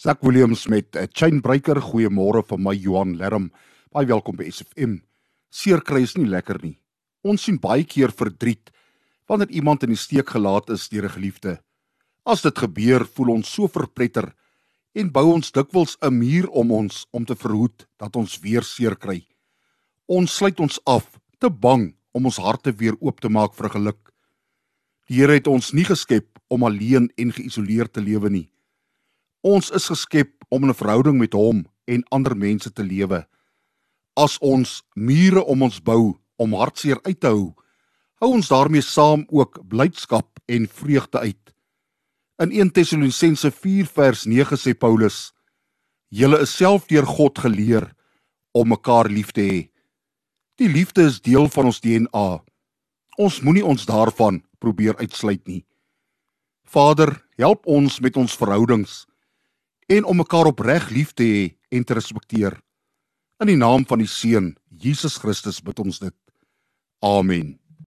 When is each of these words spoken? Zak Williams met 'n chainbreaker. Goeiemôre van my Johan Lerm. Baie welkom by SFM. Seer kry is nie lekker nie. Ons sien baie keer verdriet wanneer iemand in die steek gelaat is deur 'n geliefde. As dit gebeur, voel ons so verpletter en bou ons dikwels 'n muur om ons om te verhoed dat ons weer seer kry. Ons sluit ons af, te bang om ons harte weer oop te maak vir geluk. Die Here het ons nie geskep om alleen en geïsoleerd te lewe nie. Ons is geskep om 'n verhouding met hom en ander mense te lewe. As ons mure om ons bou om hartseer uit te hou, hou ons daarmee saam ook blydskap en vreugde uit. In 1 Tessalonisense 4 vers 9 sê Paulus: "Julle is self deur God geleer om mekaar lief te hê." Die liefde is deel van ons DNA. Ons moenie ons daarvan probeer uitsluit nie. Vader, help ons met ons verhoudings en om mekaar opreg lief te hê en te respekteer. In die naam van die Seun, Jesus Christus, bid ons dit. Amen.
Zak 0.00 0.22
Williams 0.24 0.66
met 0.66 0.96
'n 0.96 1.08
chainbreaker. 1.12 1.76
Goeiemôre 1.76 2.42
van 2.46 2.62
my 2.62 2.74
Johan 2.74 3.16
Lerm. 3.16 3.52
Baie 3.92 4.06
welkom 4.06 4.36
by 4.36 4.48
SFM. 4.48 5.02
Seer 5.50 5.82
kry 5.82 6.00
is 6.00 6.16
nie 6.16 6.26
lekker 6.26 6.58
nie. 6.62 6.80
Ons 7.20 7.42
sien 7.42 7.58
baie 7.58 7.84
keer 7.84 8.10
verdriet 8.10 8.70
wanneer 9.26 9.50
iemand 9.50 9.82
in 9.82 9.88
die 9.88 9.98
steek 9.98 10.30
gelaat 10.30 10.70
is 10.70 10.88
deur 10.88 11.04
'n 11.04 11.10
geliefde. 11.10 11.60
As 12.24 12.40
dit 12.40 12.58
gebeur, 12.58 13.04
voel 13.04 13.28
ons 13.28 13.52
so 13.52 13.68
verpletter 13.68 14.34
en 14.94 15.12
bou 15.12 15.32
ons 15.34 15.52
dikwels 15.52 15.98
'n 16.00 16.18
muur 16.18 16.48
om 16.48 16.72
ons 16.72 17.06
om 17.10 17.24
te 17.24 17.36
verhoed 17.36 17.86
dat 17.98 18.16
ons 18.16 18.40
weer 18.40 18.62
seer 18.62 18.96
kry. 18.96 19.26
Ons 20.06 20.36
sluit 20.36 20.60
ons 20.60 20.80
af, 20.86 21.20
te 21.38 21.50
bang 21.50 21.94
om 22.12 22.24
ons 22.24 22.36
harte 22.36 22.72
weer 22.72 22.96
oop 23.00 23.20
te 23.20 23.28
maak 23.28 23.54
vir 23.54 23.68
geluk. 23.68 24.12
Die 25.08 25.16
Here 25.16 25.32
het 25.32 25.46
ons 25.46 25.72
nie 25.72 25.84
geskep 25.84 26.38
om 26.48 26.62
alleen 26.62 27.10
en 27.18 27.32
geïsoleerd 27.32 27.92
te 27.92 28.00
lewe 28.00 28.30
nie. 28.30 28.50
Ons 29.40 29.70
is 29.72 29.86
geskep 29.88 30.44
om 30.48 30.68
'n 30.68 30.74
verhouding 30.74 31.18
met 31.18 31.32
hom 31.32 31.64
en 31.84 32.04
ander 32.10 32.36
mense 32.36 32.72
te 32.72 32.82
lewe. 32.82 33.26
As 34.14 34.38
ons 34.38 34.82
mure 34.94 35.44
om 35.44 35.62
ons 35.62 35.80
bou 35.82 36.20
om 36.36 36.52
hartseer 36.52 36.98
uit 37.02 37.20
te 37.20 37.26
hou, 37.26 37.54
hou 38.20 38.30
ons 38.32 38.48
daarmee 38.48 38.82
saam 38.82 39.24
ook 39.28 39.68
blydskap 39.68 40.38
en 40.46 40.68
vreugde 40.68 41.18
uit. 41.18 41.54
In 42.38 42.52
1 42.52 42.70
Tessalonisense 42.70 43.50
4 43.50 43.86
vers 43.86 44.24
9 44.24 44.56
sê 44.58 44.74
Paulus: 44.74 45.32
"Julle 46.08 46.40
is 46.40 46.56
self 46.56 46.86
deur 46.86 47.06
God 47.06 47.38
geleer 47.38 47.94
om 48.52 48.68
mekaar 48.68 49.08
lief 49.08 49.32
te 49.32 49.40
hê." 49.40 49.70
Die 50.56 50.68
liefde 50.68 51.02
is 51.02 51.20
deel 51.20 51.48
van 51.48 51.64
ons 51.64 51.80
DNA. 51.80 52.44
Ons 53.16 53.40
moenie 53.40 53.64
ons 53.64 53.86
daarvan 53.86 54.42
probeer 54.58 54.96
uitsluit 54.96 55.46
nie. 55.46 55.64
Vader, 56.64 57.26
help 57.36 57.66
ons 57.66 58.00
met 58.00 58.16
ons 58.16 58.36
verhoudings 58.36 59.06
en 59.90 60.04
om 60.04 60.16
mekaar 60.16 60.46
opreg 60.46 60.90
lief 60.94 61.14
te 61.18 61.26
hê 61.26 61.46
en 61.74 61.84
te 61.84 61.94
respekteer. 61.98 62.54
In 63.42 63.50
die 63.50 63.58
naam 63.58 63.86
van 63.88 64.02
die 64.02 64.10
Seun, 64.10 64.52
Jesus 64.68 65.16
Christus, 65.18 65.58
bid 65.64 65.80
ons 65.82 65.98
dit. 65.98 66.14
Amen. 67.02 67.56